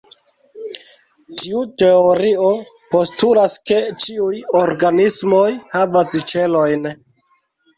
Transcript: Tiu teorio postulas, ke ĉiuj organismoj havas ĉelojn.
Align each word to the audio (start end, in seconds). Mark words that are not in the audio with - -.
Tiu 1.41 1.59
teorio 1.81 2.47
postulas, 2.95 3.59
ke 3.71 3.79
ĉiuj 4.05 4.33
organismoj 4.63 5.47
havas 5.77 6.17
ĉelojn. 6.33 6.91